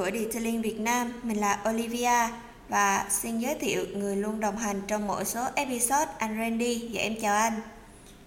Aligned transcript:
của 0.00 0.10
Detailing 0.10 0.62
Việt 0.62 0.80
Nam, 0.80 1.12
mình 1.22 1.40
là 1.40 1.58
Olivia 1.70 2.28
và 2.68 3.06
xin 3.10 3.38
giới 3.38 3.54
thiệu 3.54 3.84
người 3.94 4.16
luôn 4.16 4.40
đồng 4.40 4.56
hành 4.56 4.80
trong 4.86 5.06
mỗi 5.06 5.24
số 5.24 5.40
episode 5.54 6.10
anh 6.18 6.38
Randy. 6.38 6.74
Dạ 6.74 7.02
em 7.02 7.14
chào 7.22 7.36
anh. 7.36 7.52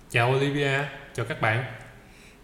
Chào 0.09 0.31
Olivia, 0.31 0.79
chào 1.15 1.25
các 1.29 1.41
bạn. 1.41 1.63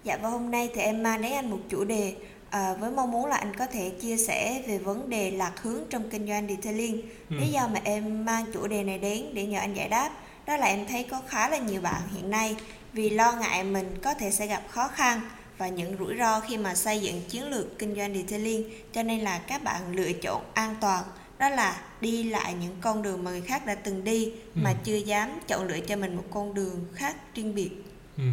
Dạ 0.03 0.17
và 0.21 0.29
hôm 0.29 0.51
nay 0.51 0.69
thì 0.75 0.81
em 0.81 1.03
mang 1.03 1.21
đến 1.21 1.33
anh 1.33 1.49
một 1.49 1.59
chủ 1.69 1.83
đề 1.83 2.13
à, 2.49 2.73
với 2.73 2.91
mong 2.91 3.11
muốn 3.11 3.25
là 3.25 3.35
anh 3.35 3.55
có 3.55 3.65
thể 3.65 3.91
chia 4.01 4.17
sẻ 4.17 4.63
về 4.67 4.77
vấn 4.77 5.09
đề 5.09 5.31
lạc 5.31 5.61
hướng 5.61 5.83
trong 5.89 6.09
kinh 6.09 6.27
doanh 6.27 6.47
detailing. 6.47 7.01
Ừ. 7.29 7.35
Lý 7.39 7.47
do 7.47 7.67
mà 7.73 7.79
em 7.83 8.25
mang 8.25 8.45
chủ 8.53 8.67
đề 8.67 8.83
này 8.83 8.97
đến 8.97 9.25
để 9.33 9.45
nhờ 9.45 9.59
anh 9.59 9.73
giải 9.73 9.89
đáp 9.89 10.09
đó 10.45 10.57
là 10.57 10.65
em 10.65 10.87
thấy 10.87 11.03
có 11.03 11.21
khá 11.27 11.49
là 11.49 11.57
nhiều 11.57 11.81
bạn 11.81 12.01
hiện 12.15 12.29
nay 12.29 12.55
vì 12.93 13.09
lo 13.09 13.31
ngại 13.31 13.63
mình 13.63 13.95
có 14.03 14.13
thể 14.13 14.31
sẽ 14.31 14.47
gặp 14.47 14.61
khó 14.69 14.87
khăn 14.87 15.21
và 15.59 15.67
những 15.67 15.95
rủi 15.99 16.15
ro 16.17 16.39
khi 16.39 16.57
mà 16.57 16.75
xây 16.75 16.99
dựng 16.99 17.21
chiến 17.29 17.49
lược 17.49 17.79
kinh 17.79 17.95
doanh 17.95 18.13
detailing 18.13 18.63
cho 18.93 19.03
nên 19.03 19.19
là 19.19 19.39
các 19.47 19.63
bạn 19.63 19.95
lựa 19.95 20.11
chọn 20.13 20.43
an 20.53 20.75
toàn 20.81 21.03
đó 21.39 21.49
là 21.49 21.81
đi 22.01 22.23
lại 22.23 22.53
những 22.61 22.75
con 22.81 23.01
đường 23.01 23.23
mà 23.23 23.31
người 23.31 23.41
khác 23.41 23.65
đã 23.65 23.75
từng 23.75 24.03
đi 24.03 24.31
ừ. 24.55 24.61
mà 24.63 24.73
chưa 24.83 24.95
dám 24.95 25.29
chọn 25.47 25.67
lựa 25.67 25.79
cho 25.79 25.95
mình 25.95 26.15
một 26.15 26.25
con 26.31 26.53
đường 26.53 26.85
khác 26.93 27.15
riêng 27.35 27.55
biệt 27.55 27.71
ừ. 28.17 28.23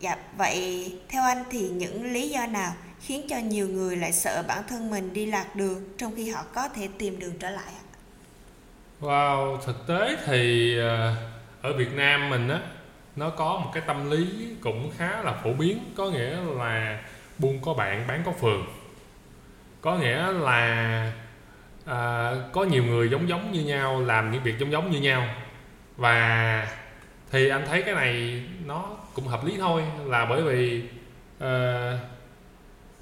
dạ 0.00 0.16
vậy 0.36 0.92
theo 1.08 1.22
anh 1.22 1.44
thì 1.50 1.68
những 1.68 2.12
lý 2.12 2.28
do 2.28 2.46
nào 2.46 2.74
khiến 3.00 3.26
cho 3.28 3.38
nhiều 3.38 3.68
người 3.68 3.96
lại 3.96 4.12
sợ 4.12 4.42
bản 4.48 4.62
thân 4.68 4.90
mình 4.90 5.12
đi 5.12 5.26
lạc 5.26 5.56
đường 5.56 5.84
trong 5.98 6.14
khi 6.16 6.30
họ 6.30 6.44
có 6.54 6.68
thể 6.68 6.88
tìm 6.98 7.18
đường 7.18 7.34
trở 7.38 7.50
lại 7.50 7.72
Wow, 9.00 9.56
thực 9.56 9.86
tế 9.86 10.16
thì 10.26 10.78
ờ, 10.78 11.14
ở 11.62 11.72
Việt 11.72 11.92
Nam 11.92 12.30
mình 12.30 12.48
á 12.48 12.60
nó 13.16 13.30
có 13.30 13.58
một 13.64 13.70
cái 13.74 13.82
tâm 13.86 14.10
lý 14.10 14.48
cũng 14.60 14.90
khá 14.96 15.22
là 15.22 15.32
phổ 15.32 15.52
biến 15.52 15.78
có 15.96 16.10
nghĩa 16.10 16.36
là 16.58 17.00
buôn 17.38 17.58
có 17.62 17.74
bạn 17.74 18.04
bán 18.08 18.22
có 18.26 18.32
phường. 18.32 18.66
Có 19.80 19.98
nghĩa 19.98 20.32
là 20.32 21.12
à, 21.84 22.32
có 22.52 22.64
nhiều 22.64 22.84
người 22.84 23.08
giống 23.08 23.28
giống 23.28 23.52
như 23.52 23.64
nhau 23.64 24.00
làm 24.00 24.30
những 24.30 24.42
việc 24.42 24.58
giống 24.58 24.72
giống 24.72 24.90
như 24.90 25.00
nhau. 25.00 25.28
Và 25.96 26.68
thì 27.30 27.48
anh 27.48 27.66
thấy 27.66 27.82
cái 27.82 27.94
này 27.94 28.42
nó 28.66 28.86
cũng 29.14 29.26
hợp 29.26 29.44
lý 29.44 29.56
thôi 29.58 29.82
là 30.04 30.26
bởi 30.26 30.42
vì 30.42 30.82
à, 31.38 31.92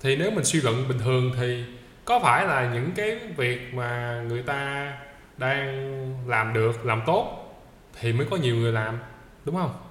thì 0.00 0.16
nếu 0.16 0.30
mình 0.30 0.44
suy 0.44 0.60
luận 0.60 0.88
bình 0.88 0.98
thường 0.98 1.32
thì 1.36 1.64
có 2.04 2.20
phải 2.20 2.46
là 2.46 2.70
những 2.74 2.90
cái 2.96 3.18
việc 3.36 3.74
mà 3.74 4.22
người 4.28 4.42
ta 4.42 4.92
đang 5.36 6.28
làm 6.28 6.52
được 6.52 6.86
làm 6.86 7.02
tốt 7.06 7.54
thì 8.00 8.12
mới 8.12 8.26
có 8.30 8.36
nhiều 8.36 8.56
người 8.56 8.72
làm 8.72 8.98
đúng 9.44 9.56
không? 9.56 9.87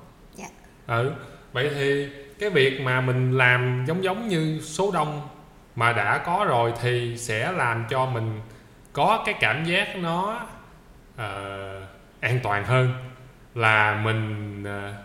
Ừ 0.87 1.11
vậy 1.53 1.71
thì 1.75 2.09
cái 2.39 2.49
việc 2.49 2.81
mà 2.81 3.01
mình 3.01 3.37
làm 3.37 3.85
giống 3.87 4.03
giống 4.03 4.27
như 4.27 4.61
số 4.61 4.91
đông 4.91 5.27
mà 5.75 5.93
đã 5.93 6.17
có 6.17 6.45
rồi 6.47 6.73
thì 6.81 7.17
sẽ 7.17 7.51
làm 7.51 7.85
cho 7.89 8.05
mình 8.05 8.41
có 8.93 9.23
cái 9.25 9.35
cảm 9.39 9.65
giác 9.65 9.95
nó 9.95 10.41
uh, 11.15 11.83
an 12.19 12.39
toàn 12.43 12.63
hơn. 12.63 12.93
Là 13.55 14.01
mình 14.03 14.63
uh, 14.63 14.95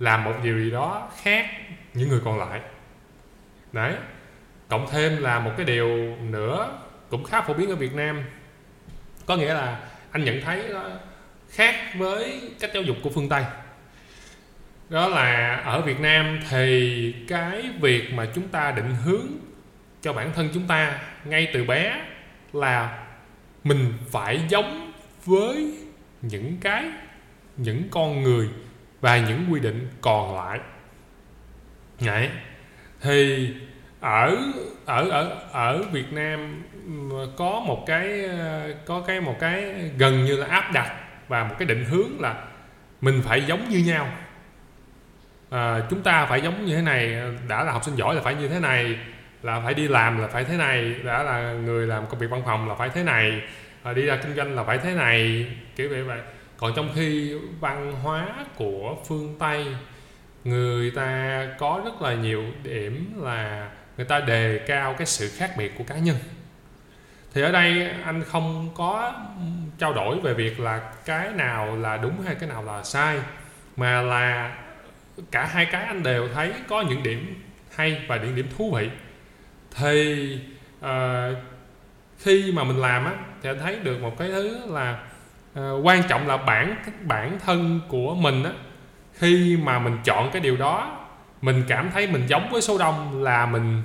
làm 0.00 0.24
một 0.24 0.32
điều 0.42 0.58
gì 0.58 0.70
đó 0.70 1.08
khác 1.22 1.46
những 1.94 2.08
người 2.08 2.20
còn 2.24 2.38
lại. 2.38 2.60
Đấy 3.72 3.94
cộng 4.68 4.86
thêm 4.90 5.22
là 5.22 5.38
một 5.38 5.50
cái 5.56 5.66
điều 5.66 5.88
nữa 6.30 6.78
cũng 7.10 7.24
khá 7.24 7.40
phổ 7.40 7.54
biến 7.54 7.70
ở 7.70 7.76
Việt 7.76 7.94
Nam. 7.94 8.24
Có 9.26 9.36
nghĩa 9.36 9.54
là 9.54 9.80
anh 10.10 10.24
nhận 10.24 10.40
thấy 10.44 10.68
nó 10.68 10.82
khác 11.50 11.74
với 11.98 12.50
cách 12.60 12.70
giáo 12.74 12.82
dục 12.82 12.96
của 13.02 13.10
phương 13.10 13.28
Tây 13.28 13.44
đó 14.88 15.08
là 15.08 15.56
ở 15.64 15.80
Việt 15.80 16.00
Nam 16.00 16.40
thì 16.50 17.14
cái 17.28 17.70
việc 17.80 18.12
mà 18.14 18.26
chúng 18.34 18.48
ta 18.48 18.70
định 18.70 18.94
hướng 19.04 19.26
cho 20.02 20.12
bản 20.12 20.32
thân 20.34 20.48
chúng 20.54 20.66
ta 20.66 20.98
ngay 21.24 21.50
từ 21.54 21.64
bé 21.64 22.00
là 22.52 23.04
mình 23.64 23.92
phải 24.10 24.40
giống 24.48 24.92
với 25.24 25.74
những 26.22 26.56
cái, 26.60 26.84
những 27.56 27.82
con 27.90 28.22
người 28.22 28.48
và 29.00 29.18
những 29.18 29.46
quy 29.50 29.60
định 29.60 29.88
còn 30.00 30.36
lại 30.36 30.60
Đấy. 32.06 32.30
thì 33.00 33.48
ở 34.00 34.36
ở 34.84 35.08
ở 35.10 35.46
ở 35.52 35.82
Việt 35.82 36.12
Nam 36.12 36.62
ừ, 37.10 37.28
có 37.36 37.60
một 37.66 37.84
cái, 37.86 38.28
có 38.86 39.00
cái, 39.00 39.20
một 39.20 39.36
cái 39.40 39.62
gần 39.98 40.24
như 40.24 40.36
là 40.36 40.46
áp 40.46 40.72
đặt 40.72 40.92
và 41.28 41.44
một 41.44 41.54
cái 41.58 41.66
định 41.66 41.84
hướng 41.84 42.20
là 42.20 42.44
mình 43.00 43.22
phải 43.24 43.42
giống 43.46 43.68
như 43.68 43.78
nhau 43.78 44.08
à, 45.50 45.80
chúng 45.90 46.02
ta 46.02 46.26
phải 46.26 46.40
giống 46.40 46.64
như 46.64 46.76
thế 46.76 46.82
này 46.82 47.22
đã 47.48 47.64
là 47.64 47.72
học 47.72 47.84
sinh 47.84 47.94
giỏi 47.94 48.14
là 48.14 48.22
phải 48.22 48.34
như 48.34 48.48
thế 48.48 48.60
này 48.60 48.98
là 49.42 49.60
phải 49.60 49.74
đi 49.74 49.88
làm 49.88 50.20
là 50.20 50.28
phải 50.28 50.44
thế 50.44 50.56
này 50.56 50.94
đã 51.04 51.22
là 51.22 51.52
người 51.52 51.86
làm 51.86 52.06
công 52.06 52.18
việc 52.18 52.30
văn 52.30 52.42
phòng 52.46 52.68
là 52.68 52.74
phải 52.74 52.88
thế 52.88 53.02
này 53.02 53.42
à, 53.82 53.92
đi 53.92 54.02
ra 54.02 54.16
kinh 54.16 54.34
doanh 54.34 54.56
là 54.56 54.64
phải 54.64 54.78
thế 54.78 54.94
này 54.94 55.46
kiểu 55.76 55.88
vậy 55.88 56.02
vậy. 56.02 56.20
Còn 56.56 56.72
trong 56.76 56.90
khi 56.94 57.34
văn 57.60 57.92
hóa 58.02 58.28
của 58.56 58.96
phương 59.08 59.36
tây 59.38 59.66
người 60.44 60.90
ta 60.90 61.46
có 61.58 61.80
rất 61.84 62.02
là 62.02 62.14
nhiều 62.14 62.44
điểm 62.62 63.22
là 63.22 63.68
người 63.96 64.06
ta 64.06 64.20
đề 64.20 64.60
cao 64.66 64.94
cái 64.98 65.06
sự 65.06 65.30
khác 65.38 65.50
biệt 65.58 65.78
của 65.78 65.84
cá 65.84 65.94
nhân. 65.94 66.16
Thì 67.34 67.42
ở 67.42 67.52
đây 67.52 67.90
anh 68.04 68.22
không 68.24 68.70
có 68.74 69.12
trao 69.78 69.92
đổi 69.92 70.20
về 70.20 70.34
việc 70.34 70.60
là 70.60 70.80
cái 71.04 71.28
nào 71.30 71.76
là 71.76 71.96
đúng 71.96 72.20
hay 72.26 72.34
cái 72.34 72.48
nào 72.48 72.62
là 72.62 72.82
sai 72.82 73.18
mà 73.76 74.02
là 74.02 74.52
cả 75.30 75.44
hai 75.44 75.66
cái 75.66 75.84
anh 75.84 76.02
đều 76.02 76.28
thấy 76.34 76.52
có 76.68 76.80
những 76.82 77.02
điểm 77.02 77.42
hay 77.74 78.02
và 78.08 78.16
những 78.16 78.34
điểm 78.34 78.46
thú 78.58 78.70
vị. 78.70 78.90
Thì 79.76 80.38
uh, 80.80 80.88
khi 82.18 82.52
mà 82.52 82.64
mình 82.64 82.76
làm 82.76 83.04
á 83.04 83.12
thì 83.42 83.50
anh 83.50 83.58
thấy 83.58 83.76
được 83.76 84.02
một 84.02 84.18
cái 84.18 84.28
thứ 84.28 84.60
là 84.66 84.98
uh, 85.60 85.86
quan 85.86 86.02
trọng 86.08 86.28
là 86.28 86.36
bản 86.36 86.76
bản 87.00 87.38
thân 87.44 87.80
của 87.88 88.14
mình 88.14 88.44
á 88.44 88.50
khi 89.12 89.58
mà 89.62 89.78
mình 89.78 89.98
chọn 90.04 90.30
cái 90.32 90.42
điều 90.42 90.56
đó 90.56 90.98
mình 91.42 91.64
cảm 91.68 91.90
thấy 91.90 92.06
mình 92.06 92.26
giống 92.26 92.48
với 92.50 92.62
số 92.62 92.78
đông 92.78 93.22
là 93.22 93.46
mình 93.46 93.82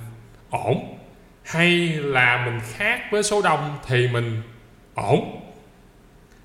ổn 0.50 0.98
hay 1.44 1.88
là 1.88 2.46
mình 2.46 2.60
khác 2.74 3.00
với 3.10 3.22
số 3.22 3.42
đông 3.42 3.78
thì 3.86 4.08
mình 4.12 4.42
ổn? 4.94 5.40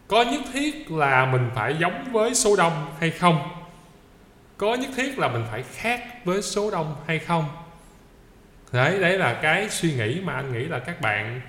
Có 0.08 0.24
nhất 0.24 0.42
thiết 0.54 0.92
là 0.92 1.26
mình 1.26 1.50
phải 1.56 1.76
giống 1.80 2.12
với 2.12 2.36
số 2.36 2.56
đông 2.56 2.86
hay 3.00 3.10
không? 3.10 3.65
Có 4.58 4.76
nhất 4.76 4.90
thiết 4.96 5.20
là 5.20 5.28
mình 5.28 5.44
phải 5.52 5.64
khác 5.64 6.02
với 6.26 6.42
số 6.42 6.72
đông 6.72 6.96
hay 7.08 7.20
không? 7.20 7.48
Đấy 8.72 9.00
đấy 9.00 9.18
là 9.18 9.40
cái 9.42 9.70
suy 9.70 9.94
nghĩ 9.94 10.22
mà 10.24 10.34
anh 10.34 10.54
nghĩ 10.54 10.66
là 10.66 10.80
các 10.80 11.02
bạn 11.02 11.42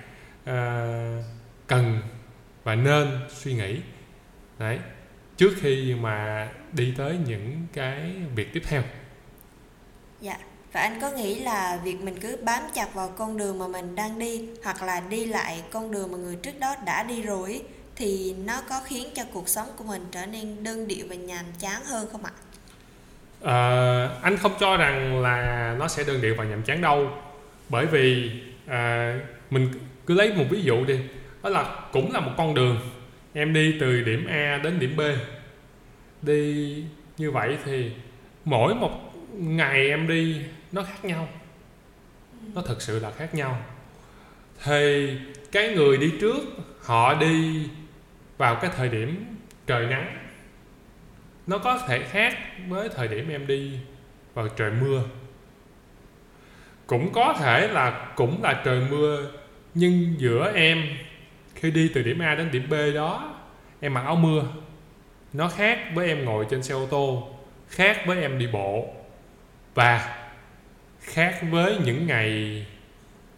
uh, 0.43 1.25
cần 1.67 2.01
và 2.63 2.75
nên 2.75 3.19
suy 3.29 3.53
nghĩ. 3.53 3.81
Đấy 4.59 4.79
trước 5.37 5.53
khi 5.61 5.95
mà 5.95 6.47
đi 6.71 6.93
tới 6.97 7.17
những 7.27 7.67
cái 7.73 8.13
việc 8.35 8.53
tiếp 8.53 8.61
theo. 8.67 8.83
Dạ 10.21 10.37
và 10.77 10.81
anh 10.81 11.01
có 11.01 11.11
nghĩ 11.11 11.39
là 11.39 11.79
việc 11.83 12.01
mình 12.01 12.19
cứ 12.21 12.37
bám 12.43 12.63
chặt 12.73 12.93
vào 12.93 13.09
con 13.17 13.37
đường 13.37 13.59
mà 13.59 13.67
mình 13.67 13.95
đang 13.95 14.19
đi 14.19 14.49
hoặc 14.63 14.83
là 14.83 14.99
đi 14.99 15.25
lại 15.25 15.63
con 15.71 15.91
đường 15.91 16.11
mà 16.11 16.17
người 16.17 16.35
trước 16.35 16.59
đó 16.59 16.75
đã 16.85 17.03
đi 17.03 17.21
rồi 17.21 17.63
thì 17.95 18.35
nó 18.45 18.61
có 18.69 18.81
khiến 18.85 19.07
cho 19.15 19.23
cuộc 19.33 19.49
sống 19.49 19.67
của 19.77 19.83
mình 19.83 20.05
trở 20.11 20.25
nên 20.25 20.63
đơn 20.63 20.87
điệu 20.87 21.05
và 21.09 21.15
nhàm 21.15 21.45
chán 21.59 21.85
hơn 21.85 22.07
không 22.11 22.23
ạ? 22.23 22.31
À, 23.43 24.09
anh 24.21 24.37
không 24.37 24.51
cho 24.59 24.77
rằng 24.77 25.21
là 25.21 25.75
nó 25.79 25.87
sẽ 25.87 26.03
đơn 26.03 26.21
điệu 26.21 26.35
và 26.35 26.43
nhàm 26.43 26.61
chán 26.61 26.81
đâu. 26.81 27.11
Bởi 27.69 27.85
vì 27.85 28.31
à, 28.67 29.13
mình 29.49 29.69
cứ 30.05 30.13
lấy 30.13 30.33
một 30.33 30.45
ví 30.49 30.61
dụ 30.61 30.85
đi. 30.85 30.99
Đó 31.43 31.49
là 31.49 31.75
cũng 31.91 32.11
là 32.11 32.19
một 32.19 32.31
con 32.37 32.53
đường. 32.53 32.79
Em 33.33 33.53
đi 33.53 33.77
từ 33.79 34.01
điểm 34.01 34.27
A 34.27 34.59
đến 34.63 34.79
điểm 34.79 34.97
B. 34.97 35.01
Đi 36.21 36.83
như 37.17 37.31
vậy 37.31 37.57
thì 37.65 37.91
mỗi 38.45 38.75
một 38.75 38.91
ngày 39.33 39.89
em 39.89 40.07
đi 40.07 40.41
nó 40.71 40.83
khác 40.83 41.05
nhau. 41.05 41.29
Nó 42.55 42.61
thực 42.61 42.81
sự 42.81 42.99
là 42.99 43.11
khác 43.11 43.35
nhau. 43.35 43.61
Thì 44.63 45.09
cái 45.51 45.69
người 45.75 45.97
đi 45.97 46.13
trước 46.21 46.37
họ 46.81 47.13
đi 47.13 47.63
vào 48.37 48.55
cái 48.55 48.71
thời 48.75 48.89
điểm 48.89 49.25
trời 49.67 49.85
nắng 49.85 50.17
nó 51.47 51.57
có 51.57 51.79
thể 51.87 52.03
khác 52.03 52.37
với 52.67 52.89
thời 52.95 53.07
điểm 53.07 53.29
em 53.29 53.47
đi 53.47 53.79
vào 54.33 54.47
trời 54.47 54.71
mưa. 54.71 55.03
Cũng 56.87 57.13
có 57.13 57.35
thể 57.39 57.67
là 57.67 58.11
cũng 58.15 58.43
là 58.43 58.61
trời 58.65 58.81
mưa, 58.89 59.31
nhưng 59.73 60.15
giữa 60.17 60.51
em, 60.55 60.87
khi 61.55 61.71
đi 61.71 61.91
từ 61.93 62.03
điểm 62.03 62.19
A 62.19 62.35
đến 62.35 62.51
điểm 62.51 62.69
B 62.69 62.73
đó, 62.95 63.35
em 63.79 63.93
mặc 63.93 64.01
áo 64.01 64.15
mưa. 64.15 64.43
Nó 65.33 65.49
khác 65.49 65.79
với 65.93 66.07
em 66.07 66.25
ngồi 66.25 66.45
trên 66.49 66.63
xe 66.63 66.73
ô 66.73 66.85
tô, 66.85 67.29
khác 67.69 67.97
với 68.05 68.21
em 68.21 68.39
đi 68.39 68.47
bộ, 68.47 68.93
và 69.75 70.17
khác 71.01 71.39
với 71.49 71.77
những 71.85 72.07
ngày 72.07 72.65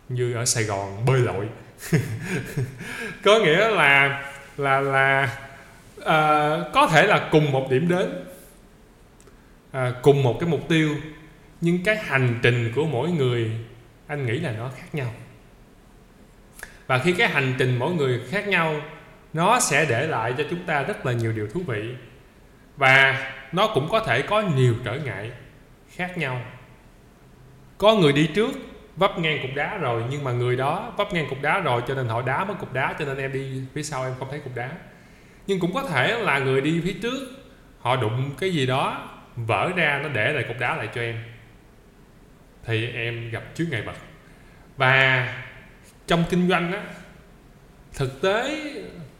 như 0.09 0.33
ở 0.33 0.45
Sài 0.45 0.63
Gòn 0.63 1.05
bơi 1.05 1.19
lội. 1.19 1.49
Có 3.23 3.39
nghĩa 3.39 3.67
là 3.67 4.23
là 4.57 4.79
là 4.79 5.37
à, 6.05 6.57
có 6.73 6.87
thể 6.87 7.07
là 7.07 7.29
cùng 7.31 7.51
một 7.51 7.67
điểm 7.71 7.87
đến 7.87 8.25
à, 9.71 9.93
cùng 10.01 10.23
một 10.23 10.37
cái 10.39 10.49
mục 10.49 10.69
tiêu 10.69 10.95
nhưng 11.61 11.83
cái 11.83 11.97
hành 11.97 12.39
trình 12.41 12.71
của 12.75 12.85
mỗi 12.85 13.11
người 13.11 13.51
anh 14.07 14.25
nghĩ 14.25 14.39
là 14.39 14.51
nó 14.51 14.69
khác 14.77 14.95
nhau. 14.95 15.13
Và 16.87 16.99
khi 16.99 17.13
cái 17.13 17.27
hành 17.27 17.55
trình 17.57 17.79
mỗi 17.79 17.93
người 17.93 18.21
khác 18.29 18.47
nhau 18.47 18.81
nó 19.33 19.59
sẽ 19.59 19.85
để 19.89 20.07
lại 20.07 20.33
cho 20.37 20.43
chúng 20.49 20.65
ta 20.65 20.83
rất 20.83 21.05
là 21.05 21.11
nhiều 21.11 21.31
điều 21.31 21.47
thú 21.47 21.61
vị. 21.67 21.95
Và 22.77 23.31
nó 23.51 23.67
cũng 23.73 23.87
có 23.89 23.99
thể 23.99 24.21
có 24.21 24.41
nhiều 24.41 24.75
trở 24.83 24.93
ngại 24.93 25.31
khác 25.95 26.17
nhau. 26.17 26.41
Có 27.77 27.95
người 27.95 28.13
đi 28.13 28.27
trước 28.27 28.51
vấp 28.95 29.19
ngang 29.19 29.39
cục 29.41 29.51
đá 29.55 29.77
rồi 29.77 30.03
nhưng 30.09 30.23
mà 30.23 30.31
người 30.31 30.55
đó 30.55 30.93
vấp 30.97 31.13
ngang 31.13 31.29
cục 31.29 31.41
đá 31.41 31.59
rồi 31.59 31.81
cho 31.87 31.95
nên 31.95 32.07
họ 32.07 32.21
đá 32.21 32.45
mất 32.45 32.53
cục 32.59 32.73
đá 32.73 32.95
cho 32.99 33.05
nên 33.05 33.17
em 33.17 33.33
đi 33.33 33.61
phía 33.73 33.83
sau 33.83 34.03
em 34.03 34.13
không 34.19 34.27
thấy 34.31 34.39
cục 34.39 34.55
đá 34.55 34.71
nhưng 35.49 35.59
cũng 35.59 35.73
có 35.73 35.83
thể 35.83 36.19
là 36.19 36.39
người 36.39 36.61
đi 36.61 36.81
phía 36.83 36.93
trước, 37.01 37.27
họ 37.79 37.95
đụng 37.95 38.31
cái 38.39 38.51
gì 38.51 38.65
đó, 38.65 39.09
vỡ 39.35 39.71
ra 39.75 39.99
nó 40.03 40.09
để 40.09 40.33
lại 40.33 40.45
cục 40.47 40.59
đá 40.59 40.75
lại 40.75 40.89
cho 40.95 41.01
em. 41.01 41.23
Thì 42.65 42.91
em 42.91 43.31
gặp 43.31 43.43
chướng 43.55 43.69
ngại 43.69 43.81
vật. 43.81 43.95
Và 44.77 45.27
trong 46.07 46.23
kinh 46.29 46.49
doanh 46.49 46.71
á, 46.71 46.83
thực 47.93 48.21
tế 48.21 48.59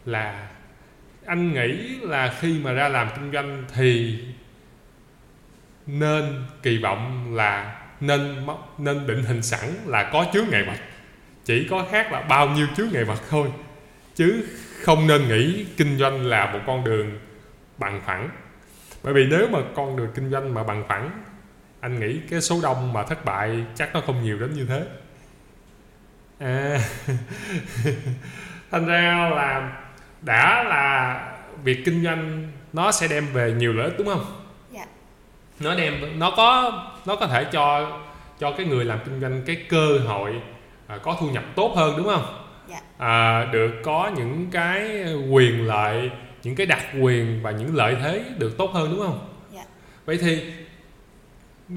là 0.06 0.48
anh 1.26 1.54
nghĩ 1.54 1.96
là 2.02 2.36
khi 2.40 2.60
mà 2.64 2.72
ra 2.72 2.90
làm 2.90 3.10
kinh 3.16 3.32
doanh 3.32 3.64
thì 3.74 4.20
nên 5.88 6.44
kỳ 6.64 6.78
vọng 6.78 7.36
là 7.36 7.82
nên 8.00 8.48
nên 8.78 9.08
định 9.08 9.24
hình 9.24 9.42
sẵn 9.42 9.70
là 9.86 10.10
có 10.14 10.26
chướng 10.34 10.46
ngại 10.50 10.64
vật. 10.64 10.78
Chỉ 11.46 11.68
có 11.70 11.86
khác 11.92 12.12
là 12.12 12.22
bao 12.22 12.50
nhiêu 12.50 12.68
chướng 12.78 12.90
ngại 12.92 13.04
vật 13.04 13.20
thôi. 13.30 13.50
Chứ 14.16 14.46
không 14.84 15.08
nên 15.08 15.28
nghĩ 15.28 15.66
kinh 15.78 15.98
doanh 15.98 16.26
là 16.26 16.54
một 16.54 16.60
con 16.68 16.84
đường 16.84 17.20
bằng 17.78 18.02
phẳng. 18.06 18.30
Bởi 19.04 19.14
vì 19.14 19.26
nếu 19.30 19.48
mà 19.48 19.60
con 19.76 19.98
đường 19.98 20.12
kinh 20.16 20.32
doanh 20.32 20.54
mà 20.54 20.64
bằng 20.64 20.84
phẳng 20.88 21.24
anh 21.80 22.00
nghĩ 22.00 22.20
cái 22.30 22.42
số 22.42 22.60
đông 22.64 22.94
mà 22.94 23.04
thất 23.04 23.26
bại 23.26 23.66
chắc 23.76 23.94
nó 23.94 24.02
không 24.06 24.24
nhiều 24.24 24.40
đến 24.40 24.54
như 24.54 24.66
thế. 24.66 24.86
À, 26.40 26.80
thành 28.72 28.86
ra 28.86 29.30
là 29.36 29.78
đã 30.22 30.64
là 30.64 31.24
việc 31.64 31.78
kinh 31.86 32.04
doanh 32.04 32.52
nó 32.74 32.92
sẽ 32.92 33.08
đem 33.08 33.28
về 33.34 33.52
nhiều 33.52 33.74
lợi 33.74 33.86
ích 33.86 33.98
đúng 33.98 34.08
không? 34.08 34.26
Dạ. 34.72 34.86
nó 35.60 35.76
đem 35.76 36.20
nó 36.20 36.32
có 36.38 36.72
nó 37.06 37.16
có 37.16 37.28
thể 37.28 37.46
cho 37.52 37.98
cho 38.40 38.52
cái 38.52 38.66
người 38.66 38.86
làm 38.86 39.00
kinh 39.06 39.22
doanh 39.22 39.42
cái 39.46 39.66
cơ 39.70 39.98
hội 40.08 40.42
à, 40.88 40.98
có 40.98 41.18
thu 41.20 41.30
nhập 41.30 41.44
tốt 41.56 41.74
hơn 41.76 41.98
đúng 41.98 42.08
không 42.08 42.49
dạ. 42.70 42.82
à, 42.98 43.46
được 43.46 43.72
có 43.84 44.12
những 44.16 44.48
cái 44.52 45.06
quyền 45.30 45.68
lợi 45.68 46.12
những 46.44 46.56
cái 46.56 46.66
đặc 46.66 46.86
quyền 47.02 47.40
và 47.42 47.52
những 47.52 47.76
lợi 47.76 47.96
thế 48.02 48.24
được 48.38 48.58
tốt 48.58 48.72
hơn 48.74 48.90
đúng 48.92 49.00
không 49.00 49.30
dạ. 49.54 49.64
vậy 50.06 50.18
thì 50.22 50.54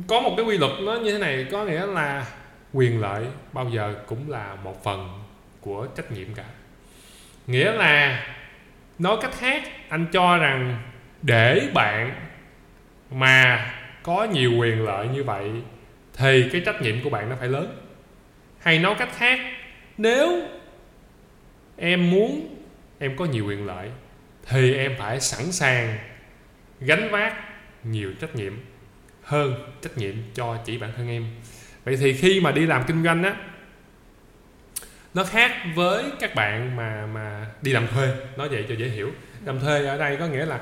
có 0.09 0.21
một 0.21 0.35
cái 0.37 0.47
quy 0.47 0.59
luật 0.59 0.73
nó 0.83 0.95
như 0.95 1.13
thế 1.13 1.19
này 1.19 1.47
có 1.51 1.65
nghĩa 1.65 1.87
là 1.87 2.27
quyền 2.73 3.01
lợi 3.01 3.25
bao 3.53 3.71
giờ 3.71 3.95
cũng 4.07 4.31
là 4.31 4.57
một 4.65 4.85
phần 4.85 5.09
của 5.61 5.87
trách 5.97 6.13
nhiệm 6.13 6.35
cả 6.35 6.45
nghĩa 7.47 7.73
là 7.73 8.25
nói 8.99 9.17
cách 9.23 9.35
khác 9.39 9.63
anh 9.89 10.07
cho 10.13 10.39
rằng 10.39 10.79
để 11.23 11.69
bạn 11.75 12.15
mà 13.11 13.71
có 14.03 14.25
nhiều 14.25 14.53
quyền 14.59 14.85
lợi 14.85 15.09
như 15.09 15.25
vậy 15.25 15.51
thì 16.17 16.49
cái 16.53 16.63
trách 16.67 16.83
nhiệm 16.83 17.05
của 17.05 17.11
bạn 17.11 17.29
nó 17.29 17.37
phải 17.39 17.49
lớn 17.49 17.79
hay 18.59 18.79
nói 18.79 18.95
cách 18.99 19.09
khác 19.17 19.41
nếu 19.99 20.43
em 21.85 22.11
muốn 22.11 22.57
em 22.99 23.17
có 23.17 23.25
nhiều 23.25 23.47
quyền 23.47 23.67
lợi 23.67 23.91
thì 24.47 24.75
em 24.75 24.93
phải 24.99 25.21
sẵn 25.21 25.53
sàng 25.53 25.99
gánh 26.81 27.09
vác 27.11 27.35
nhiều 27.85 28.13
trách 28.21 28.37
nhiệm 28.37 28.53
hơn 29.23 29.55
trách 29.83 29.99
nhiệm 29.99 30.15
cho 30.35 30.59
chỉ 30.65 30.79
bản 30.79 30.91
thân 30.97 31.09
em. 31.09 31.27
Vậy 31.85 31.97
thì 31.97 32.13
khi 32.13 32.41
mà 32.41 32.53
đi 32.53 32.67
làm 32.67 32.85
kinh 32.87 33.05
doanh 33.05 33.23
á 33.23 33.37
nó 35.15 35.25
khác 35.25 35.53
với 35.75 36.05
các 36.21 36.35
bạn 36.35 36.77
mà 36.77 37.07
mà 37.07 37.47
đi 37.63 37.73
làm 37.73 37.87
thuê. 37.87 38.09
Nói 38.37 38.49
vậy 38.49 38.65
cho 38.69 38.75
dễ 38.75 38.87
hiểu. 38.87 39.13
Làm 39.45 39.61
thuê 39.61 39.87
ở 39.87 39.99
đây 39.99 40.17
có 40.17 40.27
nghĩa 40.27 40.47
là 40.47 40.61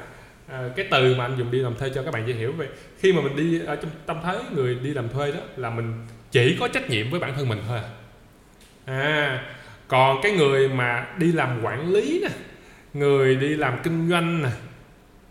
à, 0.49 0.69
cái 0.76 0.87
từ 0.90 1.14
mà 1.14 1.25
anh 1.25 1.38
dùng 1.38 1.50
đi 1.50 1.58
làm 1.58 1.76
thuê 1.76 1.90
cho 1.94 2.02
các 2.02 2.14
bạn 2.14 2.28
dễ 2.28 2.34
hiểu. 2.34 2.52
Về 2.52 2.69
khi 2.99 3.12
mà 3.12 3.23
mình 3.23 3.37
đi 3.37 3.61
ở 3.66 3.76
trong 3.76 3.90
tâm 4.06 4.16
thế 4.25 4.40
người 4.55 4.75
đi 4.75 4.90
làm 4.94 5.08
thuê 5.08 5.32
đó 5.32 5.40
là 5.56 5.70
mình 5.70 6.06
chỉ 6.31 6.56
có 6.61 6.69
trách 6.69 6.90
nhiệm 6.90 7.11
với 7.11 7.20
bản 7.20 7.34
thân 7.34 7.49
mình 7.49 7.62
thôi 7.69 7.78
à, 7.78 7.90
à 8.87 9.59
còn 9.90 10.20
cái 10.22 10.32
người 10.32 10.69
mà 10.69 11.06
đi 11.16 11.32
làm 11.32 11.60
quản 11.62 11.92
lý 11.92 12.20
nè 12.22 12.28
người 12.94 13.37
đi 13.37 13.48
làm 13.48 13.78
kinh 13.82 14.10
doanh 14.10 14.42
nè 14.42 14.48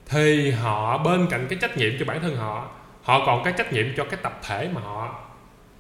thì 0.06 0.52
họ 0.52 0.98
bên 0.98 1.28
cạnh 1.30 1.46
cái 1.50 1.60
trách 1.62 1.78
nhiệm 1.78 1.92
cho 2.00 2.06
bản 2.06 2.22
thân 2.22 2.36
họ 2.36 2.70
họ 3.04 3.26
còn 3.26 3.44
cái 3.44 3.54
trách 3.58 3.74
nhiệm 3.74 3.86
cho 3.98 4.04
cái 4.04 4.20
tập 4.24 4.40
thể 4.44 4.70
mà 4.74 4.82
họ 4.82 5.20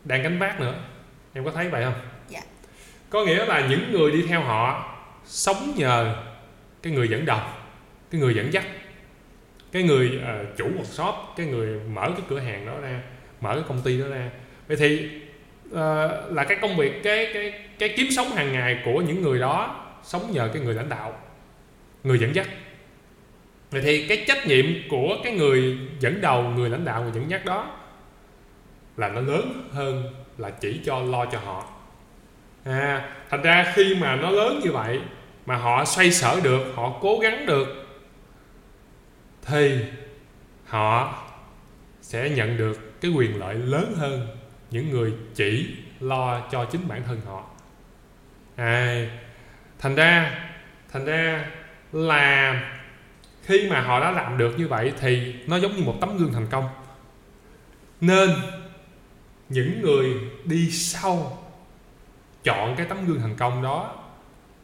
đang 0.03 0.23
gánh 0.23 0.39
vác 0.39 0.59
nữa. 0.59 0.75
Em 1.33 1.45
có 1.45 1.51
thấy 1.51 1.69
vậy 1.69 1.83
không? 1.83 2.01
Dạ. 2.29 2.39
có 3.09 3.25
nghĩa 3.25 3.45
là 3.45 3.67
những 3.69 3.91
người 3.91 4.11
đi 4.11 4.25
theo 4.27 4.41
họ 4.41 4.95
sống 5.25 5.73
nhờ 5.75 6.15
cái 6.83 6.93
người 6.93 7.07
dẫn 7.07 7.25
đầu 7.25 7.39
cái 8.11 8.21
người 8.21 8.35
dẫn 8.35 8.53
dắt 8.53 8.65
cái 9.71 9.83
người 9.83 10.21
uh, 10.23 10.57
chủ 10.57 10.65
một 10.77 10.85
shop 10.85 11.15
cái 11.37 11.45
người 11.45 11.79
mở 11.79 12.11
cái 12.17 12.25
cửa 12.29 12.39
hàng 12.39 12.65
đó 12.65 12.73
ra 12.81 13.01
mở 13.41 13.53
cái 13.53 13.63
công 13.67 13.81
ty 13.81 13.99
đó 13.99 14.07
ra. 14.07 14.29
Vậy 14.67 14.77
thì 14.77 15.09
uh, 15.71 15.77
là 16.35 16.43
cái 16.47 16.57
công 16.61 16.77
việc 16.77 17.03
cái 17.03 17.29
cái 17.33 17.53
cái 17.79 17.93
kiếm 17.97 18.07
sống 18.11 18.29
hàng 18.29 18.53
ngày 18.53 18.81
của 18.85 19.01
những 19.01 19.21
người 19.21 19.39
đó 19.39 19.85
sống 20.03 20.31
nhờ 20.31 20.49
cái 20.53 20.61
người 20.63 20.73
lãnh 20.73 20.89
đạo 20.89 21.19
người 22.03 22.19
dẫn 22.19 22.35
dắt. 22.35 22.47
Vậy 23.71 23.81
thì 23.81 24.07
cái 24.07 24.23
trách 24.27 24.47
nhiệm 24.47 24.65
của 24.89 25.17
cái 25.23 25.33
người 25.33 25.77
dẫn 25.99 26.21
đầu 26.21 26.43
người 26.43 26.69
lãnh 26.69 26.85
đạo 26.85 27.03
người 27.03 27.11
dẫn 27.15 27.29
dắt 27.29 27.45
đó 27.45 27.75
là 28.97 29.09
nó 29.09 29.21
lớn 29.21 29.69
hơn 29.71 30.03
là 30.37 30.49
chỉ 30.49 30.81
cho 30.85 30.99
lo 30.99 31.25
cho 31.25 31.39
họ. 31.39 31.65
À 32.63 33.15
thành 33.29 33.41
ra 33.41 33.71
khi 33.75 33.95
mà 33.95 34.15
nó 34.15 34.29
lớn 34.29 34.59
như 34.63 34.71
vậy 34.71 34.99
mà 35.45 35.55
họ 35.55 35.85
xoay 35.85 36.11
sở 36.11 36.39
được 36.43 36.63
họ 36.75 36.99
cố 37.01 37.19
gắng 37.19 37.45
được 37.45 37.67
thì 39.41 39.79
họ 40.65 41.23
sẽ 42.01 42.29
nhận 42.29 42.57
được 42.57 43.01
cái 43.01 43.11
quyền 43.11 43.39
lợi 43.39 43.55
lớn 43.55 43.93
hơn 43.97 44.27
những 44.71 44.89
người 44.89 45.13
chỉ 45.35 45.75
lo 45.99 46.47
cho 46.51 46.65
chính 46.65 46.87
bản 46.87 47.03
thân 47.03 47.21
họ 47.25 47.43
à 48.55 49.07
thành 49.79 49.95
ra 49.95 50.39
thành 50.91 51.05
ra 51.05 51.45
là 51.91 52.61
khi 53.43 53.69
mà 53.69 53.81
họ 53.81 53.99
đã 53.99 54.11
làm 54.11 54.37
được 54.37 54.59
như 54.59 54.67
vậy 54.67 54.93
thì 54.99 55.35
nó 55.47 55.57
giống 55.57 55.75
như 55.75 55.83
một 55.83 55.97
tấm 56.01 56.17
gương 56.17 56.33
thành 56.33 56.47
công 56.49 56.69
nên 58.01 58.29
những 59.49 59.81
người 59.81 60.13
đi 60.45 60.71
sau 60.71 61.37
chọn 62.43 62.75
cái 62.75 62.85
tấm 62.85 63.05
gương 63.05 63.21
thành 63.21 63.35
công 63.35 63.63
đó 63.63 63.95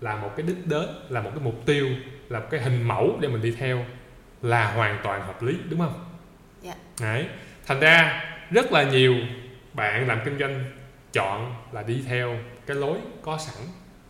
là 0.02 0.16
một 0.16 0.32
cái 0.38 0.46
đích 0.48 0.68
đến 0.68 0.86
là 1.10 1.22
một 1.22 1.30
cái 1.36 1.44
mục 1.44 1.66
tiêu 1.66 1.90
là 2.30 2.40
một 2.40 2.46
cái 2.52 2.62
hình 2.62 2.84
mẫu 2.84 3.18
để 3.22 3.28
mình 3.28 3.42
đi 3.42 3.52
theo 3.52 3.86
là 4.42 4.72
hoàn 4.72 5.00
toàn 5.04 5.22
hợp 5.22 5.44
lý 5.44 5.56
đúng 5.70 5.80
không 5.80 6.06
dạ. 6.62 6.74
Đấy. 7.02 7.26
thành 7.66 7.80
ra 7.80 8.24
rất 8.52 8.72
là 8.72 8.84
nhiều 8.84 9.16
bạn 9.76 10.08
làm 10.08 10.22
kinh 10.26 10.40
doanh 10.40 10.66
chọn 11.14 11.56
là 11.72 11.84
đi 11.84 12.04
theo 12.08 12.40
cái 12.66 12.78
lối 12.78 12.98
có 13.22 13.38
sẵn. 13.38 13.68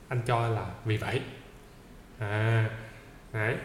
Anh 0.08 0.22
cho 0.26 0.48
là 0.48 0.66
vì 0.86 0.98
vậy. 0.98 1.22
À 2.20 2.70
đấy. 3.34 3.56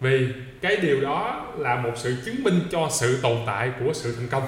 Vì 0.00 0.34
cái 0.60 0.76
điều 0.76 1.00
đó 1.00 1.46
là 1.56 1.76
một 1.76 1.92
sự 1.96 2.22
chứng 2.24 2.42
minh 2.42 2.60
cho 2.70 2.88
sự 2.90 3.20
tồn 3.22 3.38
tại 3.46 3.72
của 3.80 3.92
sự 3.92 4.16
thành 4.16 4.28
công. 4.28 4.44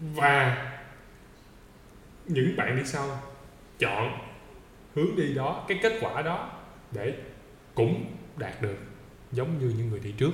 Và 0.00 0.66
những 2.26 2.56
bạn 2.56 2.76
đi 2.76 2.84
sau 2.84 3.18
chọn 3.78 4.18
hướng 4.94 5.16
đi 5.16 5.34
đó, 5.34 5.64
cái 5.68 5.78
kết 5.82 5.98
quả 6.00 6.22
đó 6.22 6.50
để 6.92 7.14
cũng 7.74 8.16
đạt 8.36 8.62
được, 8.62 8.76
giống 9.32 9.58
như 9.58 9.74
những 9.78 9.90
người 9.90 10.00
đi 10.00 10.12
trước. 10.12 10.32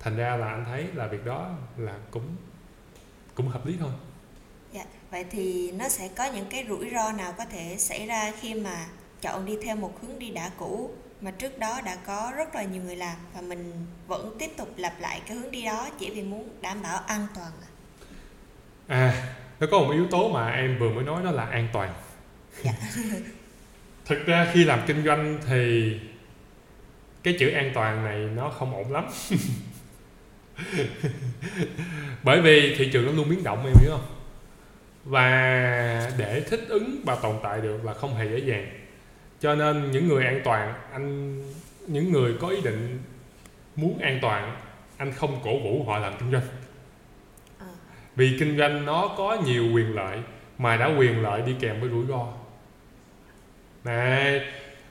Thành 0.00 0.16
ra 0.16 0.36
là 0.36 0.50
anh 0.50 0.64
thấy 0.64 0.86
là 0.94 1.06
việc 1.06 1.24
đó 1.24 1.50
là 1.76 1.98
cũng 2.10 2.36
cũng 3.34 3.48
hợp 3.48 3.66
lý 3.66 3.76
thôi 3.80 3.90
vậy 5.10 5.24
thì 5.30 5.72
nó 5.72 5.88
sẽ 5.88 6.08
có 6.08 6.24
những 6.24 6.46
cái 6.50 6.64
rủi 6.68 6.90
ro 6.94 7.12
nào 7.12 7.32
có 7.38 7.44
thể 7.44 7.76
xảy 7.78 8.06
ra 8.06 8.32
khi 8.40 8.54
mà 8.54 8.86
chọn 9.20 9.46
đi 9.46 9.56
theo 9.62 9.76
một 9.76 10.02
hướng 10.02 10.18
đi 10.18 10.30
đã 10.30 10.50
cũ 10.58 10.90
mà 11.20 11.30
trước 11.30 11.58
đó 11.58 11.80
đã 11.84 11.96
có 12.06 12.32
rất 12.36 12.54
là 12.54 12.62
nhiều 12.62 12.82
người 12.82 12.96
làm 12.96 13.16
và 13.34 13.40
mình 13.40 13.86
vẫn 14.06 14.36
tiếp 14.38 14.50
tục 14.56 14.68
lặp 14.76 15.00
lại 15.00 15.20
cái 15.26 15.36
hướng 15.36 15.50
đi 15.50 15.64
đó 15.64 15.88
chỉ 15.98 16.10
vì 16.10 16.22
muốn 16.22 16.48
đảm 16.60 16.82
bảo 16.82 17.02
an 17.06 17.26
toàn 17.34 17.50
à 18.86 19.36
nó 19.60 19.66
có 19.70 19.78
một 19.78 19.90
yếu 19.92 20.06
tố 20.06 20.28
mà 20.32 20.50
em 20.50 20.78
vừa 20.78 20.90
mới 20.90 21.04
nói 21.04 21.22
đó 21.24 21.30
là 21.30 21.44
an 21.44 21.68
toàn. 21.72 21.94
Dạ. 22.62 22.72
thực 24.06 24.26
ra 24.26 24.50
khi 24.52 24.64
làm 24.64 24.80
kinh 24.86 25.04
doanh 25.04 25.38
thì 25.46 25.92
cái 27.22 27.36
chữ 27.38 27.50
an 27.50 27.70
toàn 27.74 28.04
này 28.04 28.18
nó 28.36 28.50
không 28.50 28.74
ổn 28.74 28.92
lắm. 28.92 29.04
Bởi 32.22 32.40
vì 32.40 32.74
thị 32.78 32.90
trường 32.92 33.06
nó 33.06 33.12
luôn 33.12 33.28
biến 33.28 33.44
động 33.44 33.66
em 33.66 33.74
hiểu 33.80 33.90
không 33.90 34.19
và 35.04 36.12
để 36.18 36.42
thích 36.50 36.64
ứng 36.68 37.00
và 37.04 37.14
tồn 37.14 37.36
tại 37.42 37.60
được 37.60 37.84
là 37.84 37.94
không 37.94 38.14
hề 38.14 38.26
dễ 38.28 38.38
dàng. 38.38 38.66
Cho 39.40 39.54
nên 39.54 39.90
những 39.90 40.08
người 40.08 40.24
an 40.24 40.40
toàn 40.44 40.74
anh 40.92 41.36
những 41.86 42.12
người 42.12 42.34
có 42.40 42.48
ý 42.48 42.60
định 42.60 43.02
muốn 43.76 43.98
an 43.98 44.18
toàn 44.22 44.56
anh 44.96 45.12
không 45.12 45.40
cổ 45.44 45.58
vũ 45.58 45.84
họ 45.84 45.98
làm 45.98 46.12
kinh 46.18 46.32
doanh. 46.32 46.42
À. 47.58 47.66
vì 48.16 48.36
kinh 48.38 48.58
doanh 48.58 48.84
nó 48.84 49.14
có 49.16 49.36
nhiều 49.44 49.64
quyền 49.74 49.94
lợi 49.94 50.18
mà 50.58 50.76
đã 50.76 50.86
quyền 50.86 51.22
lợi 51.22 51.42
đi 51.42 51.56
kèm 51.60 51.80
với 51.80 51.90
rủi 51.90 52.06
ro. 52.06 52.26
Này 53.84 54.40